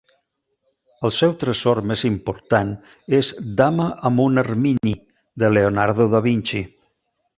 [1.09, 2.71] El seu tresor més important
[3.19, 3.29] és
[3.61, 4.95] "Dama amb un ermini"
[5.45, 6.65] de Leonardo da Vinci.